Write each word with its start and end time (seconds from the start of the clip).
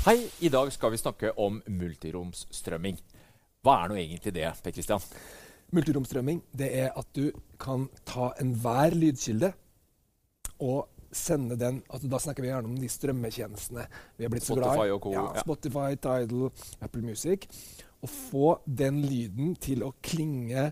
Hei, 0.00 0.30
i 0.40 0.48
dag 0.48 0.70
skal 0.72 0.94
vi 0.94 0.96
snakke 0.96 1.30
om 1.36 1.58
multiromsstrømming. 1.68 2.96
Hva 3.60 3.74
er 3.82 3.90
nå 3.90 3.98
egentlig 4.00 4.32
det, 4.32 4.46
Per 4.64 4.72
Kristian? 4.72 5.02
Multiromstrømming 5.76 6.38
det 6.56 6.70
er 6.86 6.94
at 6.96 7.10
du 7.12 7.26
kan 7.60 7.84
ta 8.08 8.30
enhver 8.40 8.96
lydkilde 8.96 9.52
og 10.64 10.88
sende 11.12 11.58
den 11.58 11.82
altså 11.90 12.08
Da 12.08 12.20
snakker 12.22 12.44
vi 12.44 12.48
gjerne 12.48 12.70
om 12.70 12.78
de 12.80 12.88
strømmetjenestene 12.88 13.84
vi 14.16 14.24
har 14.24 14.32
blitt 14.32 14.46
så 14.46 14.56
glad 14.56 14.72
Spotify 14.72 14.88
i. 14.88 14.94
og 14.94 15.02
co. 15.04 15.12
Ja. 15.12 15.44
Spotify, 15.44 16.00
Tidal, 16.00 16.50
Apple 16.80 17.02
Music. 17.04 17.44
Og 18.00 18.08
få 18.08 18.48
den 18.64 19.02
lyden 19.04 19.52
til 19.60 19.84
å 19.84 19.92
klinge 20.00 20.70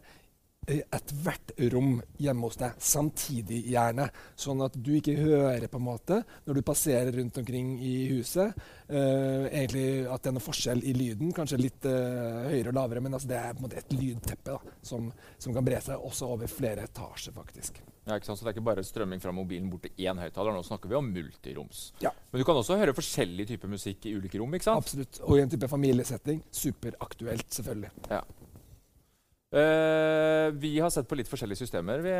ethvert 0.69 1.53
rom 1.73 1.99
hjemme 2.21 2.49
hos 2.49 2.59
deg, 2.61 2.77
samtidig 2.83 3.62
gjerne. 3.73 4.09
Sånn 4.39 4.62
at 4.65 4.77
du 4.77 4.93
ikke 4.99 5.17
hører 5.19 5.69
på 5.71 5.81
en 5.81 5.87
måte 5.87 6.21
når 6.47 6.59
du 6.59 6.62
passerer 6.67 7.12
rundt 7.17 7.41
omkring 7.41 7.77
i 7.81 7.95
huset. 8.12 8.56
Uh, 8.89 9.49
egentlig 9.49 10.06
at 10.09 10.25
det 10.25 10.31
er 10.31 10.39
noe 10.39 10.45
forskjell 10.45 10.81
i 10.84 10.95
lyden, 10.97 11.34
kanskje 11.37 11.61
litt 11.61 11.89
uh, 11.89 12.49
høyere 12.49 12.73
og 12.73 12.79
lavere, 12.79 13.05
men 13.05 13.19
altså 13.19 13.29
det 13.31 13.37
er 13.41 13.53
på 13.53 13.62
en 13.62 13.69
måte 13.69 13.83
et 13.83 13.95
lydteppe 13.97 14.56
da, 14.56 14.75
som, 14.84 15.11
som 15.37 15.56
kan 15.56 15.67
bre 15.67 15.81
seg 15.84 16.09
også 16.09 16.33
over 16.37 16.51
flere 16.51 16.87
etasjer, 16.89 17.37
faktisk. 17.37 17.83
Ja, 18.09 18.17
ikke 18.17 18.31
sant? 18.31 18.41
Så 18.41 18.47
Det 18.47 18.55
er 18.55 18.56
ikke 18.56 18.69
bare 18.71 18.85
strømming 18.87 19.21
fra 19.21 19.33
mobilen 19.37 19.69
bort 19.69 19.85
til 19.85 20.09
én 20.09 20.17
høyttaler. 20.17 20.55
Nå 20.56 20.65
snakker 20.65 20.89
vi 20.89 20.97
om 20.97 21.11
multiroms. 21.12 21.91
Ja. 22.00 22.15
Men 22.33 22.41
du 22.41 22.47
kan 22.49 22.56
også 22.56 22.79
høre 22.81 22.97
forskjellige 22.97 23.53
typer 23.53 23.69
musikk 23.69 24.09
i 24.09 24.15
ulike 24.17 24.41
rom. 24.41 24.55
ikke 24.56 24.71
sant? 24.71 24.81
Absolutt. 24.81 25.21
Og 25.29 25.37
i 25.37 25.43
en 25.45 25.53
type 25.53 25.69
familiesetting 25.69 26.41
superaktuelt, 26.49 27.45
selvfølgelig. 27.53 27.93
Ja. 28.09 28.23
Eh, 29.49 30.51
vi 30.61 30.75
har 30.77 30.91
sett 30.93 31.09
på 31.09 31.17
litt 31.17 31.29
forskjellige 31.29 31.63
systemer. 31.63 32.03
Vi, 32.05 32.13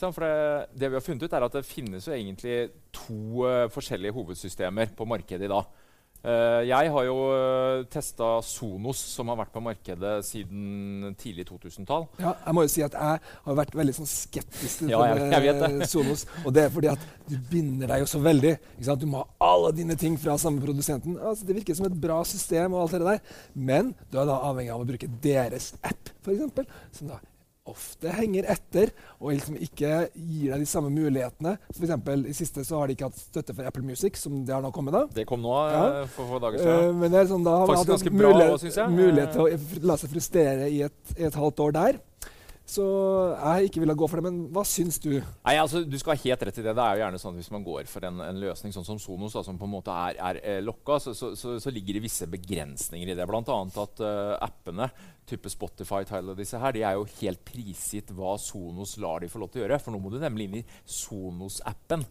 for 0.00 0.24
det, 0.24 0.68
det 0.72 0.88
vi 0.88 0.96
har 0.96 1.04
funnet 1.04 1.26
ut 1.26 1.34
er 1.36 1.44
at 1.44 1.58
det 1.58 1.66
finnes 1.68 2.06
jo 2.08 2.14
egentlig 2.16 2.70
to 2.96 3.44
uh, 3.44 3.66
forskjellige 3.72 4.16
hovedsystemer 4.16 4.94
på 4.96 5.08
markedet 5.08 5.44
i 5.44 5.52
dag. 5.52 5.68
Eh, 6.26 6.62
jeg 6.66 6.90
har 6.90 7.04
jo 7.06 7.16
uh, 7.30 7.84
testa 7.92 8.28
Sonos, 8.42 8.98
som 9.14 9.28
har 9.30 9.38
vært 9.38 9.52
på 9.54 9.62
markedet 9.62 10.14
siden 10.26 11.12
tidlig 11.20 11.44
2000-tall. 11.50 12.08
Ja, 12.22 12.32
jeg 12.46 12.56
må 12.56 12.64
jo 12.66 12.72
si 12.72 12.82
at 12.86 12.96
jeg 12.96 13.20
har 13.44 13.58
vært 13.60 13.76
veldig 13.78 13.94
sånn 14.00 14.10
skeptisk 14.10 14.82
til 14.82 14.94
Ja, 14.94 15.04
eh, 15.14 15.84
Sonos. 15.86 16.26
Og 16.42 16.50
det 16.56 16.66
er 16.66 16.74
fordi 16.74 16.90
at 16.90 17.06
du 17.28 17.36
binder 17.52 17.92
deg 17.92 18.02
jo 18.02 18.10
så 18.10 18.22
veldig. 18.24 18.56
Du 18.98 19.06
må 19.10 19.22
ha 19.22 19.52
alle 19.52 19.70
dine 19.76 19.98
ting 20.00 20.18
fra 20.18 20.34
samme 20.40 20.62
produsenten. 20.64 21.18
Altså, 21.20 21.46
det 21.46 21.60
virker 21.60 21.78
som 21.78 21.86
et 21.90 22.00
bra 22.00 22.18
system, 22.26 22.74
og 22.74 22.86
alt 22.86 22.98
det 22.98 23.06
der. 23.06 23.38
men 23.54 23.94
du 24.10 24.18
er 24.18 24.26
da 24.26 24.40
avhengig 24.50 24.74
av 24.74 24.82
å 24.82 24.88
bruke 24.88 25.10
deres 25.22 25.74
app, 25.86 26.10
f.eks. 26.24 26.66
Som 26.96 27.14
da 27.14 27.22
ofte 27.70 28.12
henger 28.16 28.46
etter 28.52 28.92
og 29.20 29.32
liksom 29.34 29.56
ikke 29.60 29.92
gir 30.14 30.52
deg 30.54 30.62
de 30.64 30.68
samme 30.70 30.90
mulighetene. 30.94 31.56
For 31.72 31.86
eksempel, 31.86 32.26
I 32.30 32.34
siste 32.36 32.64
så 32.66 32.78
har 32.80 32.88
de 32.90 32.96
ikke 32.96 33.08
hatt 33.10 33.18
støtte 33.20 33.54
for 33.56 33.66
Apple 33.68 33.82
Music, 33.86 34.16
som 34.20 34.44
det 34.46 34.54
har 34.54 34.62
nå 34.64 34.72
kommet. 34.72 34.92
da. 34.96 35.04
Det 35.20 35.26
kom 35.26 35.42
nå 35.42 35.54
eh, 35.68 35.76
Ja. 35.76 36.06
for 36.06 36.26
få 36.26 36.40
dager 36.42 36.58
Eh, 36.60 36.64
siden. 36.64 37.00
men 37.00 37.10
det 37.12 37.20
er 37.20 37.30
sånn, 37.32 37.44
da 37.44 37.58
har 37.58 37.66
Faktisk 37.66 37.94
ganske 37.94 38.16
bra 38.18 38.58
synes 38.58 38.76
jeg. 38.76 38.90
mulighet 38.90 39.32
til 39.32 39.40
å 39.46 39.86
la 39.86 39.96
seg 39.96 40.10
frustrere 40.10 40.70
i 40.70 40.82
et, 40.82 41.16
i 41.18 41.24
et 41.24 41.34
halvt 41.34 41.60
år 41.66 41.72
der. 41.72 42.00
Så 42.66 42.82
jeg 43.38 43.68
ikke 43.70 43.82
ville 43.84 43.94
gå 43.94 44.08
for 44.10 44.18
det. 44.18 44.24
Men 44.26 44.38
hva 44.50 44.64
syns 44.66 44.98
du? 44.98 45.12
Nei, 45.46 45.54
altså, 45.54 45.84
Du 45.88 45.96
skal 46.00 46.16
ha 46.16 46.22
helt 46.24 46.42
rett 46.48 46.58
i 46.58 46.64
det. 46.66 46.74
Det 46.74 46.82
er 46.82 46.96
jo 46.98 47.02
gjerne 47.04 47.20
sånn 47.22 47.36
at 47.36 47.38
Hvis 47.38 47.50
man 47.54 47.62
går 47.66 47.86
for 47.86 48.04
en, 48.08 48.20
en 48.20 48.40
løsning 48.42 48.74
sånn 48.74 48.84
som 48.88 48.98
Sonos, 48.98 49.36
da, 49.38 49.44
som 49.46 49.58
på 49.60 49.68
en 49.68 49.74
måte 49.76 49.94
er, 49.94 50.18
er 50.18 50.40
eh, 50.42 50.58
lokka, 50.66 50.98
så, 50.98 51.14
så, 51.14 51.30
så, 51.38 51.60
så 51.62 51.70
ligger 51.70 51.94
det 51.94 52.02
visse 52.08 52.26
begrensninger 52.26 53.12
i 53.12 53.14
det. 53.14 53.28
Annet 53.36 53.78
at 53.78 54.00
uh, 54.02 54.34
appene, 54.42 54.90
type 55.26 55.50
Spotify, 55.50 56.04
Tyler, 56.06 56.36
disse 56.38 56.58
her, 56.62 56.74
de 56.76 56.84
er 56.86 56.96
jo 56.98 57.06
helt 57.20 57.42
prisgitt 57.46 58.12
hva 58.14 58.36
Sonos 58.40 58.96
lar 59.02 59.24
de 59.24 59.30
få 59.32 59.40
lov 59.42 59.50
til 59.52 59.62
å 59.62 59.64
gjøre. 59.66 59.80
For 59.82 59.94
nå 59.94 60.00
må 60.02 60.12
du 60.12 60.20
nemlig 60.22 60.46
inn 60.48 60.58
i 60.60 60.64
Sonos-appen. 60.86 62.04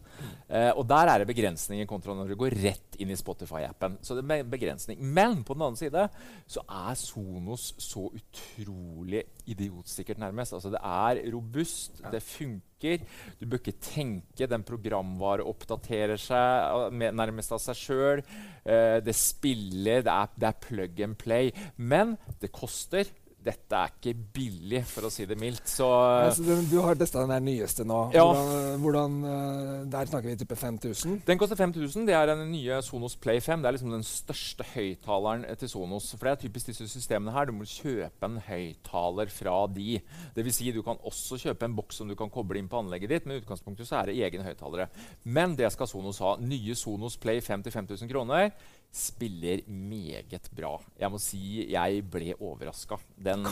Eh, 0.48 0.70
og 0.76 0.84
der 0.90 1.12
er 1.12 1.22
det 1.22 1.30
begrensninger 1.30 1.88
kontra 1.88 2.16
når 2.16 2.32
du 2.32 2.36
går 2.40 2.56
rett 2.62 3.00
inn 3.00 3.12
i 3.12 3.18
Spotify-appen. 3.18 3.98
Så 4.04 4.16
det 4.18 4.24
er 4.24 4.30
be- 4.34 4.50
begrensning. 4.56 5.00
Men 5.00 5.42
på 5.46 5.56
den 5.56 5.66
annen 5.66 5.80
side 5.80 6.06
så 6.46 6.64
er 6.68 6.96
Sonos 7.00 7.72
så 7.82 8.06
utrolig 8.16 9.24
idiotsikkert, 9.46 10.18
nærmest. 10.22 10.56
Altså, 10.56 10.72
det 10.74 10.80
er 10.82 11.22
robust, 11.32 12.02
det 12.12 12.22
funker. 12.24 13.02
Du 13.40 13.46
bør 13.48 13.62
ikke 13.62 13.78
tenke. 13.80 14.48
Den 14.50 14.64
programvare 14.66 15.46
oppdaterer 15.48 16.20
seg 16.20 16.76
uh, 16.76 16.90
med, 16.92 17.16
nærmest 17.16 17.54
av 17.56 17.62
seg 17.62 17.78
sjøl. 17.80 18.22
Eh, 18.66 18.98
det 19.06 19.14
spiller, 19.16 20.02
det 20.04 20.12
er, 20.12 20.32
det 20.36 20.50
er 20.50 20.58
plug 20.66 21.00
and 21.06 21.16
play. 21.20 21.52
Men 21.76 22.16
det 22.42 22.52
koster. 22.54 23.05
Dette 23.46 23.78
er 23.78 23.92
ikke 23.92 24.14
billig, 24.34 24.82
for 24.90 25.06
å 25.06 25.10
si 25.12 25.26
det 25.28 25.36
mildt. 25.38 25.68
Så 25.70 25.86
ja, 25.86 26.30
så 26.34 26.56
du 26.66 26.76
har 26.82 26.98
testa 26.98 27.22
den 27.22 27.30
der 27.30 27.44
nyeste 27.44 27.86
nå. 27.86 28.00
Ja. 28.14 28.24
Hvordan, 28.26 28.80
hvordan, 28.82 29.16
eh, 29.30 29.84
der 29.92 30.10
snakker 30.10 30.30
vi 30.30 30.36
type 30.40 30.56
5000. 30.58 31.20
Den 31.26 31.38
koster 31.38 31.58
5000. 31.58 32.06
Det 32.08 32.16
er 32.16 32.26
den 32.32 32.50
nye 32.50 32.80
Sonos 32.82 33.16
Play 33.16 33.40
5. 33.40 33.62
Det 33.62 33.70
er 33.70 33.76
liksom 33.76 33.94
den 33.94 34.06
største 34.06 34.66
høyttaleren 34.74 35.46
til 35.60 35.70
Sonos. 35.70 36.10
For 36.16 36.26
det 36.26 36.32
er 36.32 36.42
typisk 36.46 36.72
disse 36.72 36.88
systemene 36.90 37.34
her. 37.34 37.46
Du 37.46 37.54
må 37.56 37.68
kjøpe 37.70 38.26
en 38.26 38.40
høyttaler 38.48 39.30
fra 39.32 39.56
de. 39.70 40.00
Det 40.34 40.46
vil 40.46 40.54
si, 40.54 40.72
du 40.74 40.82
kan 40.86 40.98
også 41.06 41.38
kjøpe 41.46 41.68
en 41.68 41.76
boks 41.78 42.02
som 42.02 42.10
du 42.10 42.16
kan 42.18 42.32
koble 42.32 42.58
inn 42.58 42.70
på 42.70 42.80
anlegget 42.82 43.14
ditt, 43.14 43.26
men 43.26 43.38
i 43.38 43.44
utgangspunktet 43.44 43.88
så 43.88 44.00
er 44.00 44.10
det 44.10 44.18
egne 44.26 44.46
høyttalere. 44.46 44.88
Men 45.24 45.54
det 45.58 45.70
skal 45.74 45.90
Sonos 45.90 46.20
ha. 46.24 46.36
Nye 46.42 46.74
Sonos 46.78 47.18
Play 47.20 47.40
5 47.44 47.66
til 47.66 47.76
5000 47.78 48.10
kroner 48.10 48.50
spiller 48.92 49.62
meget 49.68 50.48
bra. 50.56 50.76
Jeg 51.00 51.10
må 51.12 51.18
si 51.22 51.66
jeg 51.72 52.02
ble 52.10 52.34
overraska. 52.40 52.96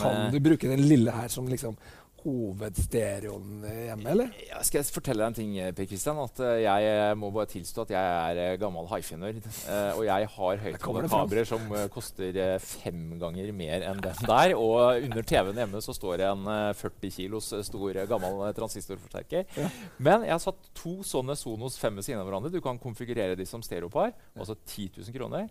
Kan 0.01 0.31
du 0.33 0.39
bruke 0.39 0.69
den 0.71 0.85
lille 0.85 1.11
her 1.11 1.27
som 1.31 1.47
liksom 1.47 1.77
hovedstereoen 2.25 3.63
hjemme, 3.63 4.07
eller? 4.11 4.31
Ja, 4.47 4.61
skal 4.65 4.81
jeg 4.81 4.93
fortelle 4.93 5.21
deg 5.21 5.31
en 5.31 5.37
ting, 5.37 5.53
Per 5.77 5.87
Kristian? 5.89 6.19
At 6.21 6.41
uh, 6.41 6.53
Jeg 6.61 6.87
eh, 6.89 7.11
må 7.19 7.29
bare 7.35 7.49
tilstå 7.51 7.85
at 7.85 7.93
jeg 7.93 8.39
er 8.45 8.59
gammel 8.61 8.87
hifi-nerd. 8.89 9.41
Uh, 9.67 9.91
og 9.99 10.01
jeg 10.07 10.29
har 10.35 10.63
høyttalerkabler 10.65 11.49
som 11.49 11.75
koster 11.93 12.39
fem 12.63 13.15
ganger 13.21 13.51
mer 13.55 13.85
enn 13.91 14.01
den 14.03 14.25
der. 14.25 14.55
Og 14.57 15.05
under 15.05 15.29
TV-en 15.29 15.61
hjemme 15.63 15.83
så 15.85 15.95
står 15.95 16.23
det 16.23 16.31
en 16.31 16.49
40 16.81 17.13
kilos 17.13 17.51
stor 17.67 18.01
gammel 18.09 18.41
transistorforsterker. 18.57 19.45
Ja. 19.59 19.69
Men 19.97 20.25
jeg 20.25 20.33
har 20.35 20.43
satt 20.43 20.73
to 20.77 20.97
sånne 21.05 21.37
Sonos 21.39 21.77
5 21.81 22.01
ved 22.01 22.09
siden 22.09 22.23
av 22.23 22.29
hverandre. 22.29 22.53
Du 22.53 22.61
kan 22.63 22.81
konfigurere 22.81 23.37
de 23.37 23.47
som 23.47 23.63
stereopar. 23.65 24.15
Altså 24.35 24.57
10 24.57 24.89
000 24.97 25.15
kroner 25.15 25.49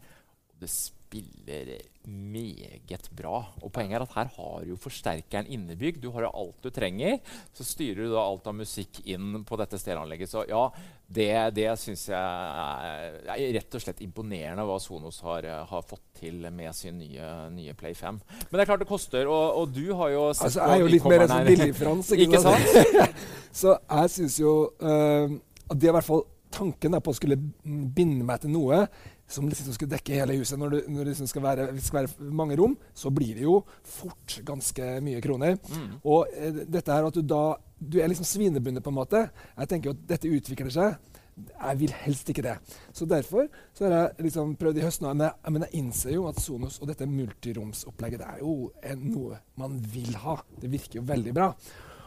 det 0.61 0.71
spiller 0.71 1.75
meget 2.05 3.09
bra. 3.17 3.39
Og 3.63 3.71
poenget 3.73 3.99
er 3.99 4.05
at 4.05 4.17
her 4.17 4.31
har 4.37 4.65
jo 4.69 4.77
forsterkeren 4.81 5.47
innebygd. 5.47 6.03
Du 6.03 6.11
har 6.15 6.27
jo 6.27 6.33
alt 6.35 6.67
du 6.67 6.71
trenger. 6.75 7.21
Så 7.55 7.65
styrer 7.65 8.05
du 8.05 8.13
da 8.13 8.25
alt 8.25 8.47
av 8.51 8.57
musikk 8.59 9.01
inn 9.07 9.45
på 9.47 9.59
dette 9.61 9.79
stereoanlegget. 9.81 10.31
Så 10.31 10.45
ja, 10.49 10.65
det, 11.07 11.31
det 11.57 11.69
syns 11.81 12.07
jeg 12.11 12.19
er, 12.19 13.17
er, 13.37 13.47
rett 13.59 13.79
og 13.79 13.85
slett 13.85 14.03
imponerende 14.05 14.67
hva 14.69 14.81
Sonos 14.83 15.21
har, 15.25 15.49
har 15.71 15.87
fått 15.87 16.05
til 16.21 16.45
med 16.51 16.75
sin 16.77 16.99
nye, 17.01 17.31
nye, 17.55 17.77
Play 17.79 17.97
5. 17.97 18.21
Men 18.21 18.59
det 18.59 18.67
er 18.67 18.73
klart 18.73 18.85
det 18.85 18.91
koster, 18.91 19.31
og, 19.31 19.63
og 19.63 19.75
du 19.75 19.87
har 19.95 20.13
jo 20.15 20.29
sett 20.33 20.51
altså, 20.51 20.61
Jeg 20.65 20.77
er 20.77 20.85
jo 20.85 20.93
litt 20.93 21.11
mer 21.15 21.27
sånn 21.31 21.51
billigfrans, 21.51 22.13
ikke, 22.17 22.29
ikke 22.29 22.45
sant? 22.45 22.95
så 23.63 23.77
jeg 23.79 24.15
syns 24.19 24.39
jo 24.43 24.55
uh, 24.83 25.37
at 25.65 25.77
det 25.79 25.89
er 25.89 25.95
i 25.95 25.99
hvert 25.99 26.11
fall 26.13 26.25
tanken 26.55 26.97
på 27.03 27.13
å 27.13 27.17
skulle 27.17 27.37
binde 27.65 28.27
meg 28.27 28.43
til 28.45 28.53
noe 28.55 28.85
som 29.27 29.49
liksom 29.49 29.75
skal 29.77 29.89
dekke 29.91 30.19
hele 30.21 30.37
huset. 30.39 30.59
Når, 30.61 30.75
du, 30.75 30.91
når 30.93 31.07
det 31.07 31.15
liksom 31.15 31.29
skal, 31.31 31.45
være, 31.45 31.67
skal, 31.81 32.01
være, 32.03 32.31
mange 32.35 32.59
rom, 32.61 32.77
så 32.95 33.13
blir 33.15 33.39
det 33.39 33.47
jo 33.47 33.59
fort 33.89 34.39
ganske 34.47 34.91
mye 35.05 35.23
kroner. 35.25 35.57
Mm. 35.71 35.97
Og 36.03 36.37
eh, 36.37 36.63
dette 36.69 36.93
her 36.93 37.09
at 37.09 37.17
du 37.17 37.23
da 37.23 37.45
Du 37.85 37.99
er 38.01 38.09
liksom 38.09 38.25
svinebundet, 38.25 38.83
på 38.85 38.89
en 38.89 38.97
måte. 38.97 39.27
Jeg 39.59 39.69
tenker 39.69 39.91
jo 39.91 39.95
at 39.97 40.05
dette 40.09 40.31
utvikler 40.31 40.73
seg. 40.73 40.95
Jeg 41.35 41.79
vil 41.81 41.93
helst 42.05 42.29
ikke 42.31 42.45
det. 42.47 42.55
Så 42.95 43.05
derfor 43.05 43.49
så 43.75 43.85
har 43.85 43.93
jeg 43.95 44.29
liksom 44.29 44.55
prøvd 44.57 44.79
i 44.79 44.85
høst 44.87 45.03
nå. 45.03 45.11
Men 45.13 45.27
jeg, 45.27 45.53
men 45.53 45.67
jeg 45.67 45.83
innser 45.83 46.15
jo 46.15 46.29
at 46.31 46.39
Sonos 46.41 46.79
og 46.81 46.89
dette 46.89 47.09
multiromsopplegget 47.11 48.23
det 48.23 48.31
er 48.31 48.41
jo 48.41 48.71
en, 48.81 49.03
noe 49.11 49.41
man 49.61 49.77
vil 49.93 50.15
ha. 50.23 50.39
Det 50.63 50.71
virker 50.73 51.03
jo 51.03 51.05
veldig 51.11 51.35
bra. 51.37 51.51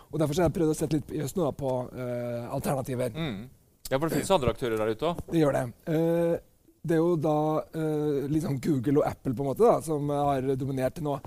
Og 0.07 0.19
Derfor 0.21 0.39
har 0.39 0.47
jeg 0.47 0.55
prøvd 0.55 0.73
å 0.73 0.79
sette 0.79 0.97
litt 0.97 1.13
i 1.13 1.21
høst 1.21 1.37
nå 1.37 1.51
på 1.59 1.73
uh, 1.91 2.47
alternativer. 2.55 3.11
Mm. 3.13 3.39
Ja, 3.87 3.97
For 3.99 4.07
det 4.07 4.17
finnes 4.17 4.31
andre 4.35 4.53
aktører 4.55 4.79
der 4.79 4.93
ute 4.95 5.11
òg? 5.11 5.19
Det 5.27 5.41
gjør 5.41 5.55
det. 5.55 5.65
Uh, 5.87 6.46
det 6.83 6.97
er 6.97 7.03
jo 7.03 7.17
da 7.19 7.37
uh, 7.75 8.25
liksom 8.31 8.59
Google 8.63 9.01
og 9.01 9.09
Apple 9.09 9.35
på 9.35 9.43
en 9.43 9.49
måte 9.51 9.65
da, 9.65 9.77
som 9.83 10.09
har 10.13 10.47
dominert 10.59 10.97
til 10.97 11.07
nå. 11.07 11.17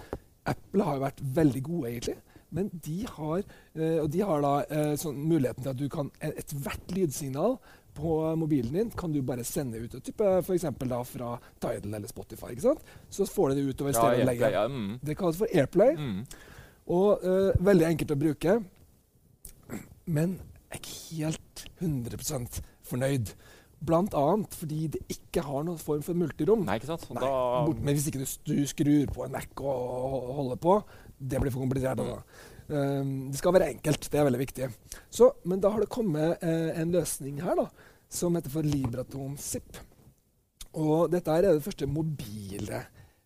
Apple 0.48 0.86
har 0.86 0.98
jo 0.98 1.04
vært 1.04 1.22
veldig 1.40 1.62
gode, 1.66 1.90
egentlig. 1.90 2.16
Men 2.50 2.70
de 2.82 2.96
har, 3.06 3.44
uh, 3.78 3.98
og 4.02 4.08
de 4.14 4.22
har 4.26 4.46
da 4.46 4.54
uh, 4.70 4.94
sånn 4.98 5.20
muligheten 5.20 5.66
til 5.66 5.72
at 5.74 5.80
du 5.80 5.86
kan 5.92 6.10
ethvert 6.30 6.96
lydsignal 6.96 7.58
på 7.94 8.16
mobilen 8.38 8.76
din 8.76 8.92
kan 8.96 9.12
du 9.12 9.18
bare 9.26 9.44
sende 9.44 9.80
ut. 9.82 9.96
Type 10.06 10.26
F.eks. 10.40 10.68
fra 11.10 11.32
Tidal 11.60 11.96
eller 11.98 12.08
Spotify. 12.08 12.52
ikke 12.54 12.68
sant? 12.68 12.84
Så 13.10 13.26
får 13.26 13.50
du 13.50 13.58
det 13.58 13.74
utover 13.74 13.96
stereoanlegget. 13.96 14.54
Ja, 14.54 14.62
ja, 14.62 14.68
mm. 14.70 15.00
Det 15.02 15.16
kalles 15.18 15.40
for 15.40 15.50
Airplay. 15.50 15.96
Mm. 15.98 16.20
Og 16.94 17.26
veldig 17.66 17.88
enkelt 17.88 18.14
å 18.14 18.18
bruke. 18.18 18.54
Men 20.06 20.38
jeg 20.70 20.78
er 20.78 20.80
ikke 20.80 21.18
helt 21.18 21.64
100% 21.82 22.60
fornøyd. 22.86 23.34
Blant 23.80 24.14
annet 24.18 24.54
fordi 24.60 24.86
det 24.92 25.00
ikke 25.12 25.44
har 25.46 25.64
noen 25.64 25.80
form 25.80 26.02
for 26.04 26.18
multirom. 26.18 26.64
Nei, 26.66 26.76
ikke 26.80 26.90
sant? 26.90 27.06
Nei, 27.16 27.22
da... 27.24 27.74
Men 27.80 27.96
hvis 27.96 28.08
ikke 28.10 28.22
du, 28.22 28.32
du, 28.50 28.56
skrur 28.68 29.12
på 29.14 29.24
en 29.24 29.32
Mac 29.32 29.62
og 29.64 30.32
holder 30.40 30.60
på, 30.60 30.74
det 31.16 31.40
blir 31.40 31.54
for 31.54 31.64
komplisert. 31.64 32.02
Altså. 32.02 32.48
Um, 32.70 33.14
det 33.32 33.40
skal 33.40 33.56
være 33.56 33.70
enkelt. 33.74 34.10
Det 34.12 34.20
er 34.20 34.28
veldig 34.28 34.42
viktig. 34.42 34.68
Så, 35.10 35.32
men 35.48 35.62
da 35.64 35.72
har 35.72 35.82
det 35.82 35.90
kommet 35.92 36.44
eh, 36.44 36.70
en 36.80 36.92
løsning 36.94 37.40
her 37.42 37.56
da, 37.58 37.66
som 38.12 38.36
heter 38.36 38.52
for 38.52 38.68
Libraton 38.68 39.34
Zip. 39.40 39.80
Og 40.78 41.10
dette 41.10 41.34
er 41.34 41.48
det 41.48 41.64
første 41.64 41.88
mobile 41.90 42.84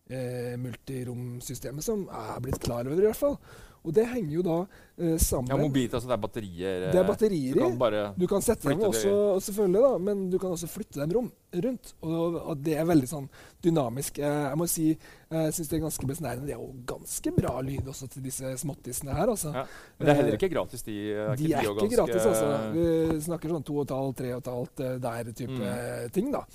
eh, 0.09 0.55
multiromsystemet 0.61 1.85
som 1.85 2.07
er 2.09 2.41
blitt 2.41 2.61
klar 2.63 2.87
over, 2.87 3.03
i 3.03 3.09
hvert 3.09 3.19
fall. 3.19 3.37
Og 3.85 3.93
det 3.93 4.05
henger 4.09 4.33
jo 4.33 4.43
da 4.45 4.57
eh, 4.97 5.15
sammen 5.21 5.51
Ja, 5.51 5.57
Mobilt, 5.59 5.93
altså 5.93 6.09
det 6.09 6.15
er 6.15 6.21
batterier? 6.23 6.85
Det 6.89 6.99
er 6.99 7.07
batterier 7.07 7.59
i. 7.59 7.65
Du, 7.77 8.23
du 8.23 8.27
kan 8.29 8.45
sette 8.45 8.71
dem 8.71 8.81
også, 8.87 9.11
selvfølgelig, 9.45 9.81
da, 9.85 9.91
men 10.07 10.23
du 10.33 10.37
kan 10.41 10.55
også 10.55 10.69
flytte 10.71 11.01
dem 11.01 11.13
rom, 11.15 11.27
rundt. 11.65 11.91
Og, 12.01 12.39
og, 12.41 12.63
det 12.65 12.77
er 12.81 12.87
veldig 12.89 13.09
sånn 13.09 13.27
dynamisk. 13.63 14.17
Eh, 14.21 14.39
jeg 14.49 14.61
må 14.61 14.67
si 14.69 14.87
jeg 14.91 15.57
syns 15.57 15.69
det 15.69 15.77
er 15.77 15.83
ganske 15.83 16.07
besnærende. 16.09 16.47
Det 16.47 16.55
er 16.55 16.61
jo 16.61 16.71
ganske 16.87 17.35
bra 17.35 17.57
lyd 17.65 17.91
også 17.91 18.09
til 18.13 18.25
disse 18.25 18.55
småttisene 18.61 19.17
her. 19.17 19.33
altså. 19.33 19.51
Ja, 19.53 19.65
men 19.97 20.07
det 20.07 20.13
er 20.13 20.19
heller 20.21 20.39
ikke 20.39 20.53
gratis, 20.53 20.85
de? 20.87 20.97
Er 21.11 21.37
de 21.39 21.51
er 21.51 21.69
ikke 21.69 21.91
gratis, 21.93 22.25
altså. 22.31 22.49
Vi 22.73 23.19
snakker 23.27 23.53
sånn 23.55 23.69
2,5-3,5 23.69 24.83
eh, 24.87 24.97
der 25.05 25.31
type 25.35 25.61
mm. 25.61 26.15
ting, 26.15 26.33
da. 26.33 26.45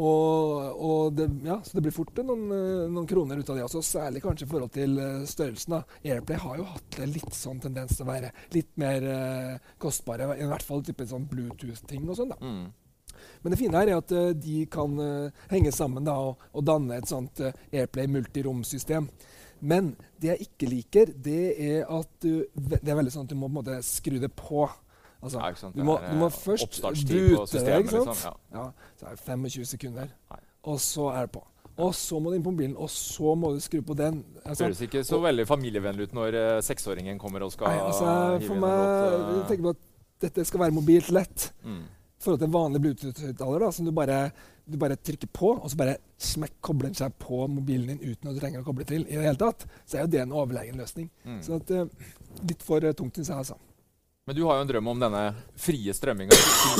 Og, 0.00 0.78
og 0.80 1.16
det, 1.16 1.26
ja, 1.44 1.58
så 1.64 1.76
det 1.76 1.84
blir 1.84 1.94
fort 1.94 2.16
noen, 2.24 2.44
eh, 2.54 2.84
noen, 2.88 3.08
kroner 3.08 3.40
ut 3.40 3.50
av 3.52 3.58
det 3.58 3.64
også, 3.66 3.82
særlig 3.84 4.22
kanskje 4.24 4.46
i 4.46 4.52
forhold 4.52 4.72
til 4.72 4.96
uh, 4.96 5.24
størrelsen. 5.28 5.76
da. 5.76 5.82
Airplay 6.14 6.40
har 6.40 6.60
jo 6.60 6.68
hatt 6.70 7.00
litt 7.04 7.36
sånn 7.36 7.60
tendens 7.60 7.96
til 7.96 8.06
å 8.06 8.12
være 8.12 8.30
litt 8.54 8.72
mer 8.80 9.04
uh, 9.04 9.74
kostbare, 9.82 10.30
i 10.38 10.48
hvert 10.48 10.64
fall 10.64 10.84
type 10.86 11.06
sånn 11.08 11.28
Bluetooth-ting 11.28 12.08
og 12.08 12.16
sånn. 12.18 12.32
da. 12.32 12.40
Mm. 12.40 13.20
Men 13.42 13.54
det 13.54 13.58
fine 13.60 13.78
her 13.82 13.92
er 13.92 14.00
at 14.00 14.14
uh, 14.16 14.30
de 14.32 14.64
kan 14.72 14.96
henge 15.52 15.74
sammen 15.76 16.08
da, 16.08 16.16
og, 16.16 16.48
og, 16.54 16.64
danne 16.66 16.96
et 16.96 17.12
sånt 17.12 17.44
Airplay 17.44 18.08
multiromsystem. 18.08 19.10
Men 19.62 19.92
det 20.18 20.32
jeg 20.32 20.48
ikke 20.48 20.70
liker, 20.70 21.12
det 21.22 21.42
er 21.62 21.84
at 21.92 22.08
du, 22.24 22.46
det 22.56 22.80
er 22.82 22.96
veldig 22.98 23.12
sånn 23.14 23.28
at 23.28 23.34
du 23.34 23.38
må 23.38 23.46
på 23.46 23.52
en 23.52 23.60
måte 23.60 23.76
skru 23.86 24.16
det 24.22 24.32
på. 24.34 24.64
Altså, 25.22 25.38
ja, 25.38 25.70
du, 25.70 25.84
må, 25.86 25.98
du, 26.02 26.16
må, 26.18 26.28
først 26.34 26.82
bute 26.82 26.98
det. 26.98 27.78
ikke 27.78 27.94
sant? 27.94 28.08
Liksom, 28.10 28.14
ja. 28.24 28.58
ja. 28.58 28.92
Så 28.98 29.06
er 29.06 29.10
det 29.14 29.20
25 29.22 29.64
sekunder, 29.70 30.10
Nei. 30.32 30.38
og 30.62 30.80
så 30.82 31.08
er 31.14 31.28
det 31.28 31.34
på. 31.36 31.44
Og 31.80 31.94
så 31.96 32.18
må 32.20 32.30
du 32.30 32.36
inn 32.36 32.44
på 32.44 32.52
mobilen, 32.52 32.74
og 32.76 32.90
så 32.92 33.32
må 33.38 33.54
du 33.54 33.62
skru 33.64 33.80
på 33.86 33.94
den. 33.96 34.20
Altså, 34.42 34.64
det 34.64 34.68
høres 34.72 34.82
ikke 34.88 35.04
så 35.08 35.16
og, 35.16 35.24
veldig 35.24 35.46
familievennlig 35.48 36.10
ut 36.10 36.18
når 36.18 36.36
uh, 36.36 36.58
seksåringen 36.64 37.20
kommer 37.22 37.46
og 37.46 37.54
skal 37.54 37.70
nei, 37.70 37.86
altså, 37.86 38.10
hive 38.42 38.56
inn 38.56 38.60
meg, 38.60 38.82
låt, 39.14 39.38
uh, 39.38 39.46
tenker 39.48 39.64
på 39.68 39.72
at 39.72 39.86
dette 40.26 40.44
skal 40.50 40.64
være 40.66 40.76
mobilt 40.76 41.08
lett. 41.14 41.48
Mm. 41.64 41.82
I 41.86 42.24
forhold 42.26 42.42
til 42.42 42.50
en 42.50 42.54
vanlig 42.54 42.82
Bluetooth-høyttaler 42.84 43.64
som 43.74 43.88
du 43.88 43.94
bare, 43.96 44.18
du 44.68 44.76
bare, 44.78 44.98
trykker 45.00 45.32
på, 45.32 45.54
og 45.56 45.70
så 45.72 45.80
bare 45.80 45.96
smekk 46.22 46.60
kobler 46.62 46.92
den 46.92 46.98
seg 46.98 47.16
på 47.22 47.40
mobilen 47.50 47.94
din 47.94 48.04
uten 48.12 48.30
at 48.30 48.36
du 48.36 48.42
trenger 48.42 48.62
å 48.62 48.68
koble 48.68 48.86
til. 48.86 49.06
i 49.08 49.16
det 49.16 49.24
hele 49.24 49.40
tatt, 49.40 49.64
Så 49.86 49.96
er 49.96 50.04
jo 50.04 50.12
det 50.12 50.26
en 50.26 50.36
overlegen 50.42 50.78
løsning. 50.78 51.08
Mm. 51.24 51.40
Så 51.46 51.56
at, 51.56 51.72
uh, 51.72 52.12
litt 52.42 52.62
for 52.66 52.84
tungt, 52.92 53.16
syns 53.16 53.32
jeg. 53.32 53.38
altså. 53.38 53.58
Men 54.24 54.36
du 54.36 54.44
har 54.44 54.54
jo 54.54 54.62
en 54.62 54.68
drøm 54.68 54.86
om 54.86 55.00
denne 55.02 55.20
frie 55.58 55.90
strømminga. 55.94 56.36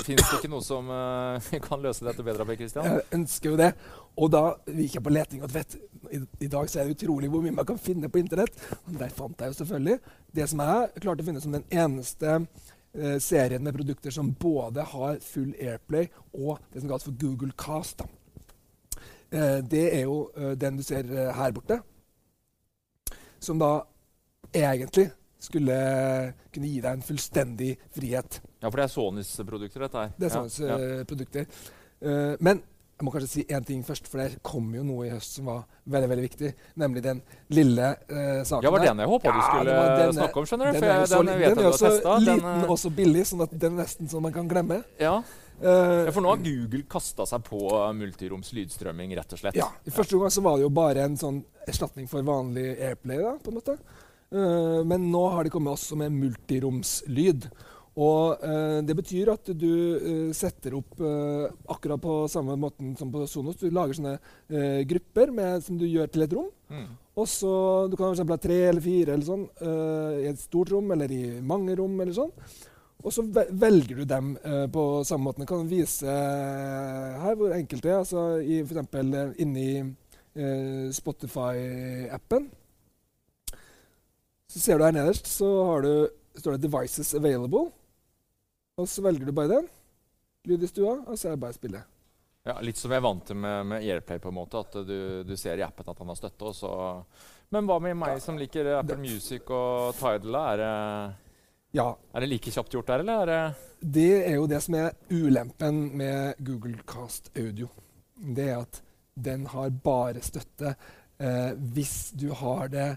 Fins 0.07 0.29
det 0.29 0.37
ikke 0.37 0.51
noe 0.51 0.63
som 0.63 0.87
uh, 0.87 1.49
kan 1.65 1.81
løse 1.83 2.05
dette 2.07 2.23
bedre? 2.23 2.45
Per 2.47 2.59
Christian? 2.61 2.87
Jeg 2.87 3.19
ønsker 3.19 3.51
jo 3.51 3.57
det. 3.59 3.71
Og 4.15 4.29
da 4.31 4.43
gikk 4.71 4.95
jeg 4.95 5.03
på 5.03 5.11
leting. 5.11 5.41
og 5.43 5.51
vet, 5.51 5.75
i, 6.15 6.21
i, 6.47 6.51
dag 6.53 6.71
så 6.71 6.79
er 6.79 6.87
det 6.87 7.01
utrolig 7.01 7.31
hvor 7.33 7.43
mye 7.43 7.57
man 7.57 7.67
kan 7.67 7.81
finne 7.83 8.07
på 8.13 8.21
Internett. 8.23 8.55
Og 8.87 8.95
der 9.01 9.11
fant 9.17 9.43
jeg 9.43 9.51
jo 9.51 9.57
selvfølgelig 9.59 9.97
det 10.39 10.47
som 10.53 10.63
jeg 10.63 11.03
klarte 11.03 11.25
å 11.25 11.27
finne 11.27 11.43
som 11.43 11.57
den 11.57 11.67
eneste 11.83 12.37
uh, 12.39 13.17
serien 13.27 13.67
med 13.67 13.75
produkter 13.75 14.15
som 14.15 14.31
både 14.39 14.85
har 14.93 15.19
full 15.27 15.51
Airplay 15.59 16.13
og 16.39 16.61
det 16.71 16.85
som 16.85 16.93
kalles 16.93 17.09
for 17.09 17.17
Google 17.25 17.51
Cast. 17.59 18.05
Uh, 19.35 19.59
det 19.67 19.89
er 19.97 20.05
jo 20.05 20.29
den 20.63 20.79
du 20.79 20.87
ser 20.87 21.11
her 21.11 21.59
borte, 21.59 21.81
som 23.43 23.59
da 23.59 23.81
egentlig 24.55 25.09
skulle 25.43 25.77
kunne 26.53 26.71
gi 26.71 26.81
deg 26.81 26.91
en 26.97 27.07
fullstendig 27.07 27.73
frihet. 27.95 28.41
Ja, 28.63 28.69
for 28.69 28.79
det 28.79 28.89
er 28.89 28.93
Sonys 28.93 29.33
produkter, 29.43 29.87
dette 29.87 30.05
her. 30.05 30.13
Det 30.19 30.29
er 30.29 30.37
Sonys 30.37 30.61
ja, 30.63 30.77
ja. 30.79 31.07
produkter. 31.09 31.49
Uh, 32.03 32.35
men 32.43 32.63
jeg 33.03 33.07
må 33.09 33.13
kanskje 33.17 33.29
si 33.33 33.43
én 33.51 33.65
ting 33.67 33.81
først, 33.83 34.07
for 34.07 34.21
det 34.23 34.39
kom 34.47 34.69
jo 34.77 34.85
noe 34.87 35.09
i 35.09 35.11
høst 35.11 35.39
som 35.41 35.49
var 35.51 35.65
veldig 35.91 36.09
veldig 36.13 36.25
viktig. 36.29 36.51
Nemlig 36.79 37.03
den 37.03 37.23
lille 37.51 37.89
uh, 37.99 38.43
saken 38.47 38.61
der. 38.61 38.69
Ja, 38.69 38.75
var 38.77 38.85
den 38.87 39.03
jeg 39.03 39.11
håpa 39.11 39.29
ja, 39.29 39.33
du 39.35 39.47
skulle 39.47 39.77
denne, 39.77 40.13
snakke 40.21 40.39
om, 40.39 40.47
skjønner 40.47 40.69
du. 40.71 40.77
Den, 40.79 40.87
er 40.87 41.01
jo 41.01 41.09
så, 41.11 41.23
den, 41.23 41.41
den 41.43 41.63
er 41.65 41.71
også 41.73 42.19
liten 42.23 42.51
og 42.53 42.69
så 42.69 42.77
også 42.77 42.93
billig, 43.01 43.25
sånn 43.33 43.43
at 43.49 43.57
den 43.57 43.75
er 43.75 43.83
nesten 43.83 44.13
så 44.13 44.23
man 44.23 44.37
kan 44.37 44.51
glemme. 44.51 44.83
Ja. 45.03 45.17
Uh, 45.63 46.07
ja, 46.07 46.13
For 46.15 46.23
nå 46.23 46.31
har 46.31 46.45
Google 46.47 46.85
kasta 46.91 47.27
seg 47.29 47.43
på 47.47 47.65
multiroms 47.99 48.55
lydstrømming, 48.55 49.17
rett 49.19 49.35
og 49.35 49.43
slett. 49.43 49.59
Ja, 49.59 49.73
I 49.83 49.95
første 49.95 50.19
omgang 50.19 50.35
så 50.35 50.47
var 50.47 50.59
det 50.59 50.69
jo 50.69 50.73
bare 50.75 51.07
en 51.07 51.19
sånn 51.19 51.43
erstatning 51.67 52.07
for 52.11 52.23
vanlig 52.27 52.71
Airplay. 52.77 53.19
da, 53.23 53.35
på 53.43 53.51
en 53.51 53.59
måte. 53.59 53.77
Uh, 54.33 54.81
men 54.89 55.11
nå 55.13 55.27
har 55.35 55.45
de 55.45 55.53
kommet 55.53 55.77
også 55.77 55.99
med 56.01 56.15
multiromslyd. 56.17 57.51
Og 58.01 58.41
uh, 58.41 58.81
Det 58.81 58.97
betyr 58.97 59.29
at 59.35 59.53
du 59.53 59.69
uh, 60.01 60.33
setter 60.37 60.79
opp 60.79 60.97
akkurat 61.69 62.01
på 62.01 62.17
samme 62.33 62.57
måten 62.57 62.97
som 62.97 63.13
på 63.13 63.27
Sonos. 63.29 63.61
Du 63.61 63.69
lager 63.71 63.99
sånne 63.99 64.17
grupper 64.89 65.33
med, 65.35 65.63
som 65.65 65.79
du 65.81 65.87
gjør 65.87 66.09
til 66.13 66.25
et 66.25 66.37
rom. 66.37 66.51
Mm. 66.73 66.91
Og 67.21 67.29
så, 67.29 67.53
Du 67.93 67.97
kan 68.01 68.17
ha 68.17 68.37
tre 68.41 68.59
eller 68.71 68.81
fire 68.81 69.13
eller 69.13 69.27
sånn, 69.27 69.45
i 70.23 70.29
et 70.31 70.41
stort 70.41 70.71
rom 70.73 70.89
eller 70.95 71.13
i 71.13 71.41
mange 71.45 71.77
rom. 71.77 72.01
eller 72.01 72.15
sånn. 72.17 72.33
Og 73.03 73.13
så 73.13 73.25
velger 73.27 73.99
du 73.99 74.05
dem 74.07 74.37
på 74.73 74.85
samme 75.05 75.27
måte. 75.27 75.43
Jeg 75.43 75.51
kan 75.51 75.69
vise 75.69 76.07
her 76.07 77.37
hvor 77.37 77.53
enkelt 77.53 77.83
det 77.85 77.93
er. 77.93 77.99
altså 77.99 78.41
i, 78.41 78.63
eksempel, 78.63 79.13
Inni 79.43 79.83
Spotify-appen 80.97 82.49
Så 84.53 84.61
ser 84.61 84.77
du 84.77 84.85
her 84.85 84.93
nederst 84.93 85.31
så 85.33 85.49
har 85.65 85.85
du, 85.87 85.93
står 86.37 86.59
det 86.59 86.67
'Devices 86.67 87.15
Available'. 87.17 87.71
Og 88.77 88.89
så 88.89 89.03
velger 89.05 89.25
du 89.27 89.33
bare 89.33 89.49
den. 89.49 89.69
Lyd 90.45 90.63
i 90.63 90.69
stua, 90.69 90.99
og 91.07 91.17
så 91.19 91.29
er 91.29 91.37
det 91.37 91.41
bare 91.41 91.55
å 91.55 91.57
spille. 91.57 91.81
Ja, 92.45 92.57
Litt 92.61 92.77
som 92.77 92.91
jeg 92.91 92.99
er 92.99 93.05
vant 93.05 93.25
til 93.27 93.39
med, 93.39 93.67
med 93.71 93.85
Airplay, 93.87 94.19
på 94.19 94.29
en 94.29 94.37
måte, 94.37 94.61
at 94.61 94.75
du, 94.85 95.23
du 95.25 95.37
ser 95.39 95.61
i 95.61 95.65
appen 95.65 95.89
at 95.89 95.99
han 96.03 96.11
har 96.11 96.19
støtte. 96.19 96.51
og 96.51 96.57
så... 96.59 96.73
Men 97.53 97.69
hva 97.69 97.79
med 97.85 97.97
meg 98.01 98.21
som 98.25 98.39
liker 98.41 98.73
Apple 98.79 98.97
Music 99.01 99.49
og 99.53 99.95
Tidal? 99.97 100.39
Er 100.41 100.63
Ja, 101.73 101.87
er 102.13 102.25
det 102.25 102.29
like 102.29 102.53
kjapt 102.53 102.75
gjort 102.75 102.91
der, 102.91 103.05
eller 103.05 103.23
er 103.23 103.31
det 103.31 103.93
Det 103.95 104.11
er 104.27 104.35
jo 104.35 104.49
det 104.51 104.61
som 104.65 104.75
er 104.75 104.91
ulempen 105.13 105.97
med 105.97 106.35
Google 106.45 106.83
Cast 106.89 107.31
Audio. 107.37 107.69
Det 108.17 108.49
er 108.51 108.59
at 108.67 108.83
den 109.15 109.47
har 109.47 109.71
bare 109.85 110.21
støtte 110.25 110.75
eh, 111.21 111.53
hvis 111.57 112.13
du 112.17 112.33
har 112.33 112.69
det 112.73 112.91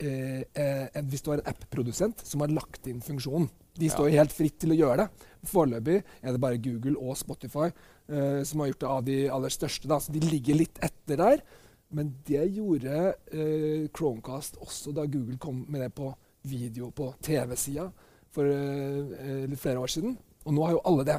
eh, 0.00 0.42
eh, 0.54 1.02
Hvis 1.02 1.22
du 1.22 1.30
har 1.30 1.38
en 1.40 1.46
app-produsent 1.52 2.24
som 2.26 2.40
har 2.40 2.48
lagt 2.48 2.86
inn 2.86 3.00
funksjonen. 3.00 3.48
De 3.78 3.88
står 3.88 4.10
Ja. 4.10 4.20
helt 4.20 4.32
fritt 4.32 4.58
til 4.60 4.70
å 4.70 4.76
gjøre 4.76 4.96
det. 4.96 5.08
Foreløpig 5.48 6.02
er 6.22 6.32
det 6.32 6.40
bare 6.40 6.58
Google 6.58 6.96
og 7.00 7.16
Spotify 7.16 7.70
eh, 8.08 8.42
som 8.44 8.60
har 8.60 8.68
gjort 8.68 8.80
det 8.80 8.88
av 8.88 9.04
de 9.04 9.28
aller 9.28 9.48
største. 9.48 9.88
Da. 9.88 9.98
Så 9.98 10.12
de 10.12 10.20
ligger 10.20 10.54
litt 10.54 10.78
etter 10.82 11.16
der. 11.16 11.42
Men 11.90 12.14
det 12.24 12.54
gjorde 12.54 13.14
eh, 13.32 13.88
Chromecast 13.94 14.56
også 14.60 14.94
da 14.94 15.04
Google 15.06 15.36
kom 15.38 15.66
med 15.68 15.80
det 15.82 15.94
på 15.94 16.14
video 16.44 16.90
på 16.90 17.14
TV-sida 17.22 17.90
for 18.32 18.44
eh, 18.44 19.12
eh, 19.20 19.46
litt 19.48 19.60
flere 19.60 19.78
år 19.80 19.88
siden. 19.92 20.16
Og 20.46 20.54
nå 20.54 20.64
har 20.64 20.72
jo 20.72 20.80
alle 20.84 21.04
det. 21.04 21.18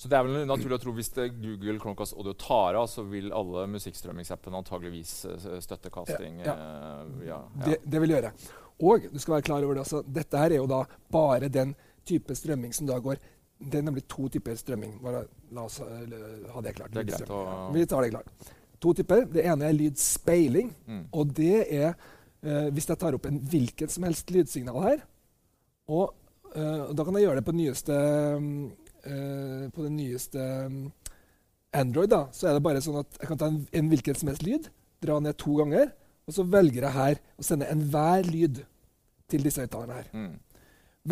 Så 0.00 0.08
det 0.08 0.16
er 0.16 0.24
vel 0.24 0.46
naturlig 0.48 0.78
å 0.78 0.80
tro 0.80 0.92
hvis 0.96 1.10
det 1.12 1.26
Google 1.42 1.76
Chromecast 1.76 2.14
Audio 2.16 2.32
tar 2.40 2.78
av, 2.80 2.86
så 2.88 3.02
vil 3.04 3.26
alle 3.36 3.66
musikkstrømmingsappene 3.68 4.56
antageligvis 4.62 5.10
eh, 5.28 5.58
støtte 5.60 5.90
casting. 5.92 6.38
Ja, 6.40 6.54
eh, 6.54 7.10
ja, 7.28 7.40
ja. 7.42 7.66
Det, 7.66 7.74
det 7.84 8.00
vil 8.00 8.14
gjøre. 8.14 8.30
Og 8.88 9.04
du 9.12 9.18
skal 9.20 9.34
være 9.36 9.44
klar 9.50 9.66
over 9.66 9.76
det 9.76 9.82
altså, 9.82 10.00
dette 10.08 10.40
her 10.40 10.54
er 10.54 10.62
jo 10.62 10.70
da 10.70 10.78
bare 11.12 11.50
den 11.52 11.74
type 12.08 12.32
strømming 12.32 12.72
som 12.72 12.88
da 12.88 12.96
går 13.04 13.20
Det 13.60 13.76
er 13.76 13.84
nemlig 13.84 14.06
to 14.08 14.30
typer 14.32 14.56
strømming. 14.56 14.94
Bare 15.04 15.26
la 15.52 15.66
oss 15.68 15.82
eh, 15.84 16.48
ha 16.48 16.62
det 16.64 16.72
klart. 16.78 16.94
Det 16.96 17.02
er 17.02 17.10
greit 17.10 17.34
å- 17.36 17.68
Vi 17.74 17.84
tar 17.90 18.06
det 18.06 18.14
klart. 18.14 18.48
To 18.80 18.94
typer. 18.96 19.26
Det 19.28 19.44
ene 19.44 19.68
er 19.68 19.76
lydspeiling. 19.76 20.72
Mm. 20.88 21.02
Og 21.12 21.34
det 21.36 21.58
er 21.68 21.90
eh, 21.90 22.70
hvis 22.72 22.88
jeg 22.88 23.02
tar 23.04 23.18
opp 23.20 23.28
en 23.28 23.36
hvilket 23.52 23.92
som 23.92 24.08
helst 24.08 24.32
lydsignal 24.32 24.80
her, 24.86 25.04
og 25.92 26.16
Uh, 26.50 26.90
da 26.98 27.04
kan 27.06 27.14
jeg 27.14 27.28
gjøre 27.28 27.38
det 27.38 27.46
på 27.46 27.52
nyeste 27.54 27.96
mm, 28.42 28.54
eh, 28.66 28.79
På 29.74 29.82
den 29.86 29.96
nyeste 29.96 30.42
mm, 30.68 30.92
Android, 31.72 32.10
da, 32.10 32.24
så 32.34 32.48
er 32.50 32.56
det 32.58 32.62
bare 32.66 32.82
sånn 32.82 32.98
at 33.00 33.18
jeg 33.20 33.28
kan 33.30 33.38
ta 33.38 33.46
en, 33.50 33.60
en 33.78 33.88
hvilken 33.92 34.16
som 34.18 34.28
helst 34.32 34.42
lyd, 34.42 34.66
dra 35.00 35.20
ned 35.22 35.36
to 35.38 35.54
ganger, 35.60 35.92
og 36.26 36.34
så 36.34 36.44
velger 36.50 36.82
jeg 36.86 36.96
her 36.96 37.20
å 37.38 37.46
sende 37.46 37.68
enhver 37.70 38.26
lyd 38.26 38.62
til 39.30 39.44
disse 39.46 39.62
høyttalerne 39.62 40.00
her. 40.00 40.08
Mm. 40.12 40.34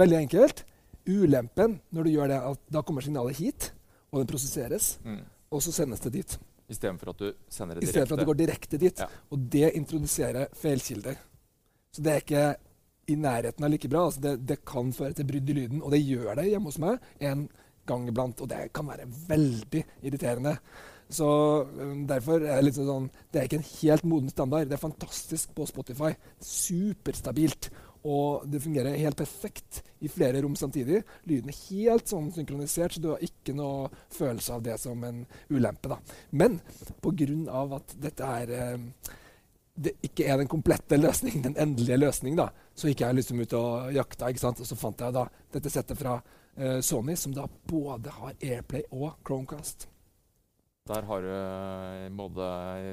Veldig 0.02 0.18
enkelt. 0.24 0.64
Ulempen 1.08 1.78
når 1.94 2.04
du 2.04 2.10
gjør 2.12 2.28
det, 2.34 2.38
at 2.50 2.60
da 2.74 2.82
kommer 2.84 3.06
signalet 3.06 3.38
hit, 3.38 3.70
og 4.10 4.20
den 4.22 4.30
prosesseres, 4.30 4.98
Mm. 5.04 5.22
og 5.52 5.62
så 5.62 5.72
sendes 5.72 6.00
det 6.04 6.12
dit. 6.12 6.38
Istedenfor 6.68 7.10
at 7.14 7.18
du 7.22 7.28
sender 7.48 7.78
det 7.78 7.84
I 7.84 7.92
stedet 7.92 8.08
for 8.08 8.18
at 8.18 8.20
det 8.20 8.28
går 8.28 8.40
direkte 8.42 8.78
dit. 8.78 8.98
Ja. 9.00 9.06
Og 9.32 9.38
det 9.48 9.70
introduserer 9.78 10.50
feilkilder. 10.52 11.16
Så 11.94 12.02
det 12.04 12.12
er 12.12 12.20
ikke 12.20 12.42
i 13.08 13.14
nærheten 13.16 13.64
av 13.64 13.70
like 13.72 13.88
bra. 13.88 14.02
Altså 14.04 14.20
det, 14.20 14.34
det 14.46 14.58
kan 14.68 14.90
føre 14.92 15.14
til 15.16 15.24
brudd 15.30 15.48
i 15.48 15.56
lyden, 15.56 15.80
og 15.82 15.90
det 15.94 16.02
gjør 16.04 16.34
det 16.36 16.50
hjemme 16.50 16.68
hos 16.68 16.78
meg 16.82 16.98
en 17.24 17.46
gang 17.88 18.06
iblant. 18.10 18.44
Og 18.44 18.50
det 18.50 18.68
kan 18.76 18.88
være 18.90 19.08
veldig 19.28 19.84
irriterende. 20.02 20.56
Så 21.08 21.26
øhm, 21.64 22.06
derfor 22.08 22.42
er 22.42 22.58
det 22.58 22.66
litt 22.66 22.76
sånn 22.76 23.06
Det 23.32 23.40
er 23.40 23.46
ikke 23.48 23.60
en 23.62 23.70
helt 23.70 24.08
moden 24.08 24.32
standard. 24.32 24.68
Det 24.68 24.76
er 24.76 24.82
fantastisk 24.82 25.54
på 25.56 25.66
Spotify. 25.68 26.12
Superstabilt. 26.44 27.70
Og 28.08 28.44
det 28.46 28.62
fungerer 28.62 28.98
helt 29.00 29.18
perfekt 29.18 29.82
i 30.00 30.08
flere 30.12 30.40
rom 30.44 30.54
samtidig. 30.56 31.02
Lyden 31.26 31.50
er 31.50 31.62
helt 31.68 32.08
sånn 32.08 32.28
synkronisert, 32.32 32.94
så 32.94 33.02
du 33.02 33.08
har 33.10 33.24
ikke 33.24 33.56
noe 33.58 33.88
følelse 34.14 34.54
av 34.54 34.62
det 34.64 34.76
som 34.80 35.02
en 35.04 35.24
ulempe. 35.50 35.90
da. 35.90 35.98
Men 36.30 36.60
pga. 37.02 37.64
at 37.80 37.96
dette 37.98 38.28
er 38.38 38.54
eh, 38.54 38.78
det 39.78 39.94
ikke 40.02 40.26
er 40.26 40.40
den 40.40 40.50
komplette 40.50 40.98
løsningen, 40.98 41.42
den 41.42 41.58
endelige 41.58 41.98
løsningen, 41.98 42.38
da, 42.40 42.48
så 42.74 42.90
gikk 42.90 43.04
jeg 43.04 43.14
liksom 43.14 43.42
ut 43.44 43.52
og 43.54 43.92
jakta, 43.94 44.30
ikke 44.30 44.42
sant? 44.42 44.60
og 44.60 44.66
så 44.66 44.78
fant 44.78 45.04
jeg 45.04 45.14
da 45.14 45.28
dette 45.54 45.70
settet 45.70 46.00
fra 46.00 46.16
Sony, 46.82 47.14
som 47.16 47.34
da 47.36 47.46
både 47.70 48.10
har 48.10 48.34
Airplay 48.42 48.82
og 48.90 49.14
Chromecast. 49.26 49.86
Der 50.88 51.02
har 51.04 51.20
du 51.20 51.28
eh, 51.28 52.04
både 52.16 52.44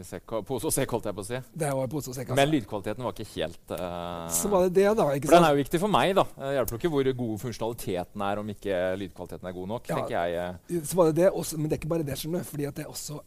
sekk- 0.03 0.41
pose 0.43 0.67
og 0.67 0.73
sekk, 0.75 0.91
holdt 0.91 1.05
jeg 1.07 1.15
på 1.15 1.23
å 1.23 1.27
si. 1.29 1.37
Det 1.55 1.69
var 1.77 1.87
pose 1.87 2.09
og 2.11 2.17
sekk. 2.17 2.33
Men 2.33 2.41
Altså. 2.43 2.51
lydkvaliteten 2.57 3.05
var 3.07 3.13
ikke 3.15 3.27
helt 3.37 3.71
uh, 3.71 4.25
Så 4.35 4.49
var 4.51 4.65
det 4.65 4.73
det, 4.75 4.89
da. 4.99 5.05
ikke 5.15 5.29
For 5.29 5.37
den 5.37 5.47
er 5.47 5.55
jo 5.55 5.61
viktig 5.61 5.79
for 5.79 5.93
meg, 5.95 6.11
da. 6.17 6.25
Det 6.35 6.49
hjelper 6.57 6.75
jo 6.75 6.79
ikke 6.81 6.91
hvor 6.91 7.09
god 7.21 7.39
funksjonaliteten 7.45 8.25
er 8.27 8.41
om 8.43 8.51
ikke 8.51 8.81
lydkvaliteten 8.99 9.47
er 9.47 9.55
god 9.55 9.71
nok. 9.71 9.87
Ja. 9.87 9.95
tenker 10.01 10.17
jeg. 10.27 10.59
eh. 10.75 10.83
Så 10.91 10.99
var 10.99 11.05
det 11.13 11.15
det 11.21 11.31
også, 11.31 11.57
men 11.57 11.69
det 11.71 11.77
er 11.77 11.79
ikke 11.85 11.93
bare 11.95 12.03
det, 12.11 12.17
skjønner 12.19 12.43
du. 12.43 12.49
fordi 12.51 12.67
det 12.75 12.83
er 12.83 12.91
også 12.91 13.21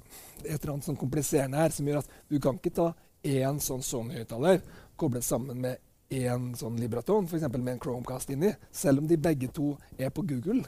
et 0.45 0.52
eller 0.61 0.75
annet 0.75 0.85
sånn 0.90 1.00
kompliserende 1.00 1.57
her 1.64 1.73
som 1.78 1.88
gjør 1.88 2.02
at 2.04 2.12
du 2.28 2.38
kan 2.38 2.61
ikke 2.61 2.75
ta 2.76 2.90
én 3.25 3.64
sånn 3.64 3.80
Sony-høyttaler 3.83 4.61
koblet 5.00 5.25
sammen 5.25 5.64
med 5.64 5.80
én 6.08 6.52
sånn 6.56 6.78
Libraton, 6.80 7.26
f.eks. 7.28 7.48
med 7.52 7.74
en 7.74 7.80
Chromecast 7.82 8.30
inni, 8.32 8.52
selv 8.72 9.02
om 9.02 9.08
de 9.08 9.18
begge 9.20 9.50
to 9.54 9.74
er 9.98 10.12
på 10.14 10.24
Google. 10.28 10.64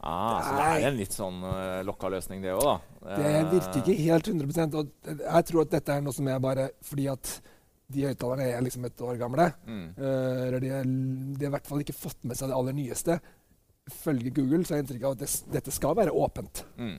Ah, 0.00 0.40
så 0.40 0.52
det 0.56 0.66
er 0.66 0.86
en 0.88 0.96
litt 0.96 1.12
sånn 1.12 1.42
uh, 1.44 1.80
lokka 1.84 2.08
løsning, 2.12 2.40
det 2.40 2.54
òg, 2.56 2.64
da. 2.64 3.16
Det 3.20 3.32
virker 3.52 3.82
ikke 3.82 3.96
helt 4.00 4.30
100 4.32 4.76
og 4.80 4.92
Jeg 5.20 5.46
tror 5.48 5.66
at 5.66 5.74
dette 5.74 5.96
er 5.96 6.04
noe 6.04 6.16
som 6.16 6.28
er 6.32 6.40
bare 6.40 6.70
fordi 6.84 7.06
at 7.12 7.34
de 7.90 8.06
høyttalerne 8.06 8.46
er 8.46 8.64
liksom 8.64 8.86
et 8.86 9.02
år 9.04 9.18
gamle. 9.20 9.50
Mm. 9.66 9.84
Uh, 9.98 10.46
er, 10.46 10.56
de 10.62 10.72
har 10.72 10.88
i 10.88 11.52
hvert 11.52 11.68
fall 11.68 11.84
ikke 11.84 11.96
fått 11.96 12.24
med 12.24 12.38
seg 12.38 12.48
det 12.48 12.56
aller 12.56 12.76
nyeste. 12.76 13.18
Følge 13.90 14.32
Google 14.36 14.62
så 14.64 14.74
har 14.74 14.80
jeg 14.80 14.86
inntrykk 14.86 15.06
av 15.08 15.16
at 15.18 15.24
det, 15.24 15.30
dette 15.58 15.74
skal 15.74 15.96
være 15.98 16.14
åpent. 16.16 16.64
Mm. 16.80 16.96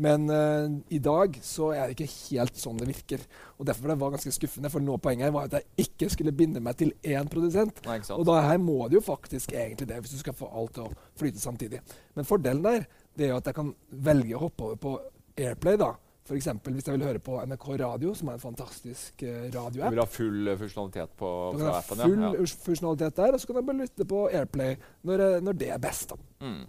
Men 0.00 0.30
uh, 0.30 0.70
i 0.88 1.00
dag 1.02 1.34
så 1.44 1.72
er 1.74 1.90
det 1.90 1.96
ikke 1.96 2.12
helt 2.30 2.56
sånn 2.56 2.78
det 2.80 2.88
virker. 2.88 3.24
Og 3.58 3.66
Derfor 3.68 3.92
det 3.92 3.98
var 4.00 4.14
ganske 4.14 4.32
skuffende, 4.32 4.70
for 4.72 4.84
nå 4.84 4.96
poenget 5.02 5.34
var 5.34 5.50
at 5.50 5.58
jeg 5.58 5.86
ikke 5.88 6.10
skulle 6.14 6.32
binde 6.36 6.62
meg 6.64 6.78
til 6.80 6.94
én 7.04 7.28
produsent. 7.30 7.82
Nei? 7.88 7.98
Og 8.16 8.24
da 8.28 8.38
her 8.46 8.60
må 8.62 8.78
det 8.88 9.00
jo 9.00 9.04
faktisk 9.04 9.52
egentlig 9.52 9.90
det, 9.90 10.00
hvis 10.00 10.16
du 10.16 10.22
skal 10.22 10.36
få 10.36 10.48
alt 10.56 10.78
til 10.78 10.88
å 10.88 11.08
flyte 11.20 11.42
samtidig. 11.42 11.82
Men 12.16 12.28
fordelen 12.28 12.64
der 12.64 12.86
det 13.18 13.26
er 13.26 13.34
jo 13.34 13.40
at 13.40 13.50
jeg 13.50 13.58
kan 13.58 13.74
velge 14.06 14.36
å 14.38 14.44
hoppe 14.46 14.68
over 14.68 14.80
på 14.80 14.94
Airplay. 15.40 15.76
da. 15.80 15.92
F.eks. 16.30 16.46
hvis 16.62 16.86
jeg 16.86 16.94
vil 16.94 17.04
høre 17.08 17.18
på 17.18 17.38
NRK 17.42 17.64
Radio, 17.80 18.12
som 18.14 18.28
er 18.30 18.36
en 18.38 18.42
fantastisk 18.42 19.24
radioapp. 19.26 19.90
Du 19.90 19.96
vil 19.96 20.02
ha 20.02 20.08
full 20.08 20.50
eh, 20.52 20.58
funksjonalitet 20.60 21.16
på, 21.18 21.30
du 21.56 21.62
kan 21.64 21.72
ha 21.74 21.80
full 21.82 22.22
ja. 22.22 22.44
funksjonalitet 22.66 23.16
der, 23.16 23.34
og 23.34 23.42
så 23.42 23.48
kan 23.48 23.58
jeg 23.58 23.66
bare 23.66 23.80
lytte 23.80 24.06
på 24.12 24.20
Airplay 24.28 24.76
når, 25.10 25.24
når 25.42 25.58
det 25.64 25.72
er 25.74 25.82
best. 25.82 26.14
da. 26.14 26.46
Mm. 26.46 26.62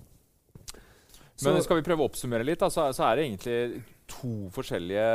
Men 1.46 1.64
skal 1.66 1.80
vi 1.80 1.86
prøve 1.88 2.06
å 2.06 2.12
oppsummere 2.12 2.46
litt, 2.46 2.62
da, 2.62 2.70
så, 2.74 2.90
så 2.96 3.08
er 3.08 3.18
det 3.18 3.28
egentlig 3.30 3.84
to 4.12 4.50
forskjellige 4.54 5.06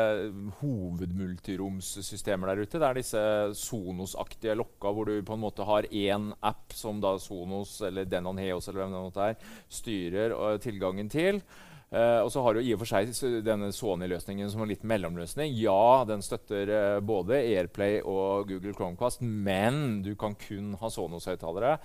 hovedmultiromssystemer 0.60 2.52
der 2.52 2.64
ute. 2.64 2.80
Det 2.80 2.88
er 2.88 2.98
disse 2.98 3.22
Sonos-aktige 3.60 4.56
lokka, 4.56 4.92
hvor 4.94 5.08
du 5.08 5.20
på 5.26 5.36
en 5.36 5.44
måte 5.44 5.66
har 5.68 5.88
én 5.90 6.30
app 6.40 6.74
som 6.76 7.00
da 7.02 7.16
Sonos 7.20 7.78
eller 7.86 8.08
Denon 8.08 8.40
Heos 8.40 8.68
eller 8.68 8.84
hvem 8.84 8.96
det 8.96 9.04
måtte 9.08 9.30
er, 9.32 9.54
styrer 9.68 10.36
uh, 10.36 10.56
tilgangen 10.62 11.12
til. 11.12 11.42
Uh, 11.86 12.24
og 12.24 12.32
så 12.34 12.42
har 12.42 12.56
du 12.56 12.64
i 12.66 12.72
og 12.74 12.80
for 12.80 12.90
seg 12.90 13.12
denne 13.46 13.68
Sony-løsningen 13.74 14.50
som 14.50 14.64
en 14.64 14.72
liten 14.72 14.90
mellomløsning. 14.90 15.54
Ja, 15.54 16.02
den 16.08 16.24
støtter 16.24 16.72
uh, 16.72 17.04
både 17.04 17.38
Airplay 17.44 18.00
og 18.02 18.50
Google 18.50 18.74
Chromecast, 18.74 19.22
men 19.22 20.00
du 20.02 20.14
kan 20.18 20.34
kun 20.40 20.74
ha 20.80 20.90
Sonos-høyttalere 20.90 21.76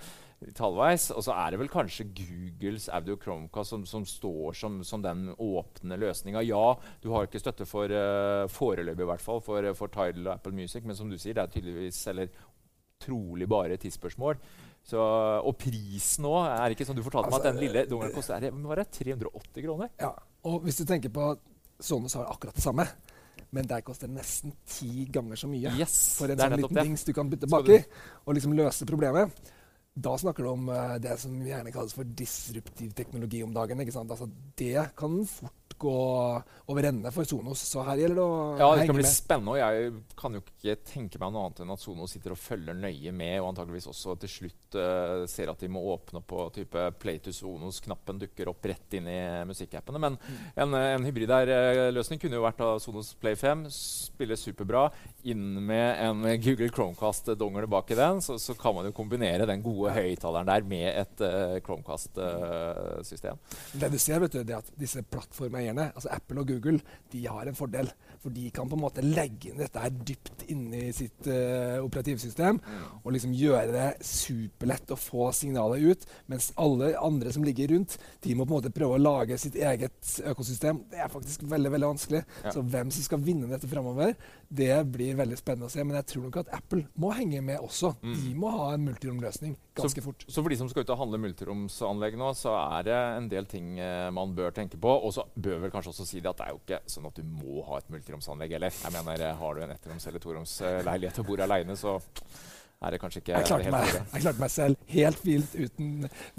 tallveis. 0.56 1.10
Og 1.14 1.24
så 1.26 1.34
er 1.36 1.52
det 1.52 1.60
vel 1.62 1.70
kanskje 1.72 2.08
Googles 2.16 2.88
Audio 2.92 3.16
Chromecast 3.20 3.74
som, 3.74 3.86
som 3.88 4.06
står 4.08 4.58
som, 4.58 4.80
som 4.86 5.04
den 5.04 5.30
åpne 5.36 5.98
løsninga. 6.00 6.44
Ja, 6.46 6.76
du 7.02 7.10
har 7.14 7.28
ikke 7.28 7.42
støtte 7.42 7.68
for 7.68 7.92
uh, 7.92 8.48
foreløpig, 8.52 9.04
i 9.04 9.10
hvert 9.12 9.24
fall, 9.24 9.42
for, 9.44 9.70
for 9.78 9.92
Tidal 9.92 10.26
og 10.28 10.34
Apple 10.36 10.54
Music, 10.56 10.84
men 10.86 10.98
som 10.98 11.10
du 11.10 11.18
sier, 11.18 11.36
det 11.38 11.46
er 11.46 11.54
tydeligvis, 11.54 12.02
eller 12.12 12.32
trolig 13.02 13.48
bare 13.50 13.76
et 13.76 13.82
tidsspørsmål. 13.82 14.38
Så, 14.82 14.98
og 14.98 15.54
prisen 15.60 16.26
òg 16.26 16.40
er 16.50 16.72
ikke 16.74 16.82
sånn 16.88 16.96
Du 16.98 17.04
fortalte 17.06 17.30
meg 17.30 17.36
at 17.38 17.44
den 17.46 17.52
Altså, 17.54 17.62
lille 17.68 17.84
dongeren 17.86 18.14
koster 18.16 18.34
er 18.34 18.48
det, 18.48 18.50
var 18.66 18.80
det 18.80 18.88
380 18.96 19.66
kroner. 19.66 19.90
Ja, 20.02 20.10
og 20.50 20.64
hvis 20.66 20.80
du 20.80 20.86
tenker 20.88 21.12
på 21.14 21.28
Sonos 21.82 22.16
har 22.18 22.26
akkurat 22.30 22.58
det 22.58 22.64
samme, 22.64 22.86
men 23.54 23.68
der 23.68 23.82
koster 23.86 24.10
det 24.10 24.16
nesten 24.16 24.54
ti 24.66 25.06
ganger 25.12 25.38
så 25.38 25.50
mye 25.50 25.74
Yes, 25.78 25.96
for 26.18 26.30
en 26.32 26.40
sånn 26.40 26.56
liten 26.58 26.78
dings 26.80 27.06
du 27.06 27.12
kan 27.16 27.30
bytte 27.30 27.50
baki 27.50 27.78
og 28.24 28.36
liksom 28.38 28.54
løse 28.58 28.86
problemet. 28.88 29.34
Da 29.94 30.14
snakker 30.18 30.46
du 30.46 30.52
om 30.54 30.68
uh, 30.72 30.96
det 31.02 31.18
som 31.20 31.34
gjerne 31.44 31.72
kalles 31.74 31.92
for 31.92 32.08
disruptiv 32.08 32.94
teknologi 32.96 33.42
om 33.44 33.52
dagen. 33.52 33.80
ikke 33.84 33.92
sant? 33.92 34.10
Altså, 34.10 34.30
det 34.56 34.88
kan 34.96 35.18
fort 35.28 35.58
gå 35.82 36.42
over 36.70 36.86
ende 36.86 37.10
for 37.10 37.26
Sonos. 37.26 37.60
Så 37.66 37.82
her 37.82 37.98
gjelder 37.98 38.20
det 38.20 38.24
å 38.24 38.36
ja, 38.60 38.68
det 38.72 38.84
henge 38.84 38.94
bli 39.00 39.08
spennende. 39.08 39.54
Og 39.54 39.58
jeg 39.58 40.02
kan 40.18 40.36
jo 40.36 40.42
ikke 40.44 40.76
tenke 40.86 41.20
meg 41.20 41.32
noe 41.34 41.48
annet 41.48 41.62
enn 41.64 41.74
at 41.74 41.82
Sonos 41.82 42.14
sitter 42.14 42.34
og 42.34 42.40
følger 42.40 42.76
nøye 42.78 43.12
med, 43.16 43.34
og 43.40 43.50
antageligvis 43.50 43.88
også 43.90 44.14
til 44.22 44.30
slutt 44.30 44.78
uh, 44.78 45.24
ser 45.30 45.50
at 45.52 45.60
de 45.64 45.70
må 45.72 45.82
åpne 45.92 46.22
på 46.24 46.46
type 46.54 46.86
Play 47.02 47.18
to 47.24 47.34
Sonos-knappen 47.34 48.20
dukker 48.22 48.52
opp 48.52 48.68
rett 48.70 48.96
inn 48.98 49.10
i 49.10 49.20
musikkappene. 49.48 50.00
Men 50.02 50.20
Mm. 50.22 50.40
en, 50.62 50.74
en 50.76 51.04
hybrid-løsning 51.08 52.20
kunne 52.20 52.36
jo 52.36 52.44
vært 52.44 52.60
av 52.62 52.76
Sonos 52.84 53.08
Play 53.18 53.34
5. 53.34 53.64
Spiller 53.74 54.38
superbra. 54.38 54.84
Inn 55.28 55.56
med 55.66 55.98
en 56.04 56.22
Google 56.44 56.68
Chromecast-dongle 56.70 57.66
bak 57.70 57.90
i 57.90 57.98
den, 57.98 58.20
så, 58.22 58.36
så 58.38 58.54
kan 58.58 58.76
man 58.76 58.86
jo 58.86 58.94
kombinere 58.94 59.48
den 59.48 59.64
gode 59.64 59.81
høyttaleren 59.90 60.48
der 60.48 60.66
med 60.68 60.88
et 60.90 61.24
uh, 61.24 61.56
Chromecast-system. 61.64 63.40
Det 63.74 63.90
du 63.92 63.98
ser, 64.00 64.22
vet 64.22 64.36
du, 64.36 64.42
det 64.46 64.58
at 64.58 64.70
disse 64.78 65.02
plattformeierne, 65.02 65.90
altså 65.94 66.12
Apple 66.14 66.42
og 66.42 66.52
Google, 66.52 66.80
de 67.12 67.24
har 67.26 67.48
en 67.48 67.58
fordel. 67.58 67.90
For 68.22 68.34
de 68.34 68.48
kan 68.54 68.68
på 68.70 68.78
en 68.78 68.84
måte 68.84 69.02
legge 69.02 69.50
inn 69.50 69.58
dette 69.58 69.82
her 69.82 69.90
dypt 69.92 70.44
inni 70.52 70.92
sitt 70.94 71.26
uh, 71.26 71.80
operativsystem 71.82 72.60
og 73.02 73.08
liksom 73.14 73.32
gjøre 73.34 73.72
det 73.72 73.88
superlett 74.06 74.92
å 74.94 74.98
få 75.00 75.30
signalet 75.34 75.82
ut. 75.82 76.06
Mens 76.30 76.52
alle 76.60 76.92
andre 77.00 77.32
som 77.34 77.44
ligger 77.46 77.72
rundt, 77.74 77.96
de 78.22 78.36
må 78.36 78.46
på 78.46 78.54
en 78.54 78.60
måte 78.60 78.74
prøve 78.74 78.98
å 78.98 79.02
lage 79.02 79.38
sitt 79.40 79.56
eget 79.58 80.14
økosystem. 80.30 80.84
Det 80.92 81.02
er 81.02 81.10
faktisk 81.12 81.44
veldig 81.50 81.72
veldig 81.74 81.90
vanskelig. 81.94 82.22
Ja. 82.44 82.54
Så 82.54 82.62
hvem 82.62 82.92
som 82.94 83.06
skal 83.06 83.22
vinne 83.24 83.50
dette 83.50 83.70
framover, 83.70 84.14
det 84.48 84.74
blir 84.92 85.18
veldig 85.18 85.38
spennende 85.40 85.70
å 85.70 85.72
se. 85.72 85.84
Men 85.84 85.98
jeg 86.00 86.10
tror 86.12 86.28
nok 86.28 86.40
at 86.44 86.54
Apple 86.60 86.86
må 87.00 87.12
henge 87.16 87.42
med 87.44 87.62
også. 87.62 87.94
De 88.02 88.34
må 88.38 88.52
ha 88.54 88.72
en 88.74 88.86
multiromløsning 88.86 89.56
ganske 89.78 90.02
fort. 90.04 90.24
Så 90.28 90.42
for 90.42 90.52
de 90.52 90.58
som 90.60 90.68
skal 90.70 90.84
ut 90.84 90.92
og 90.94 91.00
handle 91.00 91.20
multiromsanlegg 91.22 92.16
nå, 92.20 92.32
så 92.38 92.54
er 92.78 92.86
det 92.88 92.96
en 93.18 93.28
del 93.32 93.46
ting 93.50 93.78
eh, 93.80 94.08
man 94.14 94.34
bør 94.36 94.52
tenke 94.56 94.80
på. 94.80 94.92
Og 95.06 95.14
så 95.16 95.24
bør 95.34 95.62
vel 95.66 95.74
kanskje 95.74 95.94
også 95.94 96.06
si 96.08 96.20
det 96.20 96.30
at 96.32 96.40
det 96.40 96.48
er 96.48 96.56
jo 96.56 96.62
ikke 96.62 96.80
sånn 96.94 97.08
at 97.08 97.20
du 97.20 97.22
må 97.28 97.62
ha 97.68 97.78
et 97.80 97.92
multiromsanlegg 97.92 98.56
heller. 98.58 98.74
Jeg 98.82 98.96
mener, 98.98 99.26
eh, 99.28 99.38
Har 99.42 99.54
du 99.54 99.62
en 99.64 99.76
ettroms- 99.76 100.08
eller 100.10 100.20
toromsleilighet 100.22 101.22
og 101.22 101.30
bor 101.30 101.40
aleine, 101.46 101.76
så 101.78 101.98
er 102.82 102.90
det 102.90 102.98
kanskje 102.98 103.20
ikke 103.22 103.34
Jeg 103.36 103.46
klarte, 103.46 103.66
helt 103.68 103.76
meg, 103.76 104.06
jeg 104.12 104.22
klarte 104.24 104.42
meg 104.42 104.50
selv 104.50 104.88
helt 104.90 105.20
fint 105.22 105.52
uten 105.54 105.90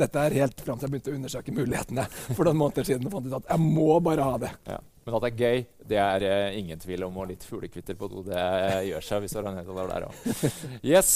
dette 0.02 0.24
her 0.26 0.34
helt 0.42 0.60
fram 0.66 0.76
til 0.80 0.90
jeg 0.90 0.92
begynte 0.92 1.14
å 1.14 1.16
undersøke 1.16 1.54
mulighetene 1.56 2.04
for 2.36 2.44
noen 2.50 2.60
måneder 2.60 2.90
siden. 2.90 3.08
og 3.08 3.16
fant 3.16 3.30
ut 3.30 3.38
at 3.40 3.54
jeg 3.54 3.64
må 3.64 4.00
bare 4.04 4.28
ha 4.28 4.42
det. 4.44 4.52
Ja. 4.68 4.82
Men 5.06 5.16
at 5.18 5.24
det 5.26 5.32
er 5.32 5.40
gøy, 5.40 5.64
det 5.88 5.98
er 6.00 6.26
eh, 6.28 6.60
ingen 6.60 6.80
tvil 6.80 7.04
om. 7.08 7.18
Og 7.20 7.32
litt 7.32 7.44
fuglekvitter 7.48 7.96
på 8.00 8.12
do, 8.12 8.24
det 8.28 8.44
gjør 8.90 9.08
seg 9.08 9.24
hvis 9.24 9.36
du 9.36 9.40
har 9.42 9.50
en 9.52 9.60
høyttaler 9.62 9.96
der 9.96 10.06
òg. 10.10 10.52
Yes. 10.94 11.16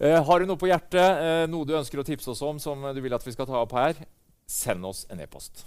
Eh, 0.00 0.24
har 0.24 0.40
du 0.40 0.48
noe 0.48 0.56
på 0.56 0.70
hjertet, 0.70 0.96
eh, 0.96 1.46
noe 1.52 1.66
du 1.68 1.74
ønsker 1.76 2.00
å 2.00 2.06
tipse 2.06 2.30
oss 2.32 2.40
om 2.40 2.58
som 2.58 2.88
du 2.94 3.02
vil 3.04 3.12
at 3.12 3.26
vi 3.26 3.34
skal 3.34 3.46
ta 3.46 3.60
opp 3.60 3.76
her, 3.76 4.00
send 4.48 4.84
oss 4.84 5.04
en 5.10 5.20
e-post. 5.20 5.66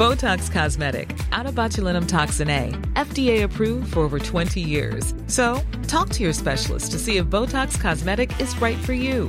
Botox 0.00 0.50
Cosmetic, 0.50 1.10
out 1.30 1.44
of 1.44 1.54
botulinum 1.54 2.08
toxin 2.08 2.48
A, 2.48 2.70
FDA 2.94 3.42
approved 3.42 3.92
for 3.92 4.00
over 4.00 4.18
20 4.18 4.58
years. 4.58 5.12
So, 5.26 5.60
talk 5.88 6.08
to 6.10 6.22
your 6.22 6.32
specialist 6.32 6.92
to 6.92 6.98
see 6.98 7.18
if 7.18 7.26
Botox 7.26 7.78
Cosmetic 7.78 8.30
is 8.40 8.58
right 8.62 8.78
for 8.78 8.94
you. 8.94 9.28